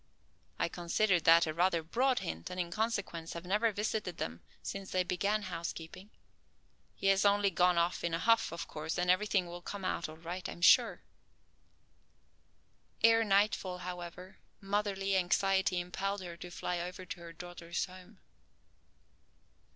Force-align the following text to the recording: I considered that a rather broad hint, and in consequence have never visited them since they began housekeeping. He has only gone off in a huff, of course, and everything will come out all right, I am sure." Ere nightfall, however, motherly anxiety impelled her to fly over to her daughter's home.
I 0.57 0.67
considered 0.67 1.25
that 1.25 1.45
a 1.45 1.53
rather 1.53 1.83
broad 1.83 2.17
hint, 2.21 2.49
and 2.49 2.59
in 2.59 2.71
consequence 2.71 3.33
have 3.33 3.45
never 3.45 3.71
visited 3.71 4.17
them 4.17 4.41
since 4.63 4.89
they 4.89 5.03
began 5.03 5.43
housekeeping. 5.43 6.09
He 6.95 7.05
has 7.05 7.23
only 7.23 7.51
gone 7.51 7.77
off 7.77 8.03
in 8.03 8.15
a 8.15 8.17
huff, 8.17 8.51
of 8.51 8.67
course, 8.67 8.97
and 8.97 9.11
everything 9.11 9.45
will 9.45 9.61
come 9.61 9.85
out 9.85 10.09
all 10.09 10.17
right, 10.17 10.49
I 10.49 10.53
am 10.53 10.63
sure." 10.63 11.03
Ere 13.03 13.23
nightfall, 13.23 13.77
however, 13.77 14.39
motherly 14.59 15.15
anxiety 15.15 15.79
impelled 15.79 16.21
her 16.23 16.35
to 16.35 16.49
fly 16.49 16.79
over 16.79 17.05
to 17.05 17.19
her 17.19 17.31
daughter's 17.31 17.85
home. 17.85 18.17